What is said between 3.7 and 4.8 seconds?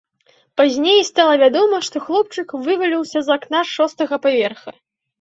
шостага паверха.